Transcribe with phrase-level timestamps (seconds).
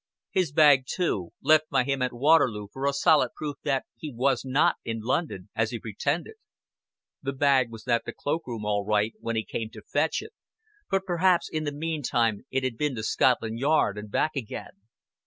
[0.31, 4.43] His bag too left by him at Waterloo for a solid proof that he was
[4.43, 6.37] not in London as he pretended.
[7.21, 10.33] The bag was at the cloak room all right when he came to fetch it,
[10.89, 14.71] but perhaps in the meantime it had been to Scotland Yard and back again.